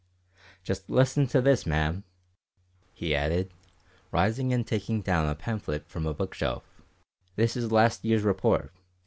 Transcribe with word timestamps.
Just 0.63 0.89
listen 0.89 1.27
to 1.27 1.41
this, 1.43 1.67
ma'am," 1.67 2.03
he 2.91 3.13
added, 3.13 3.51
rising 4.11 4.51
and 4.51 4.65
taking 4.65 5.01
down 5.01 5.29
a 5.29 5.35
pamphlet 5.35 5.85
from 5.87 6.07
a 6.07 6.13
bookshelf, 6.15 6.81
"this 7.35 7.55
is 7.55 7.71
last 7.71 8.03
year's 8.03 8.23
Report. 8.23 8.73